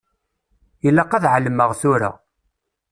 [0.87, 2.11] Ilaq ad εelmeɣ tura.